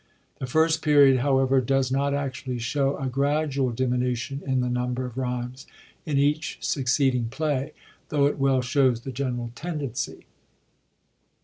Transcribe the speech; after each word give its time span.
The 0.39 0.47
first 0.47 0.81
period, 0.81 1.19
however, 1.19 1.61
does 1.61 1.91
not 1.91 2.11
actually 2.15 2.57
show 2.57 2.97
a 2.97 3.05
gradual 3.05 3.69
diminution 3.69 4.41
in 4.43 4.61
the 4.61 4.67
number 4.67 5.05
of 5.05 5.15
rymes 5.15 5.67
in 6.07 6.17
each 6.17 6.57
succeeding 6.59 7.25
play, 7.29 7.73
though 8.09 8.25
it 8.25 8.39
well 8.39 8.63
shows 8.63 9.01
the 9.01 9.11
general 9.11 9.51
tendency. 9.53 10.25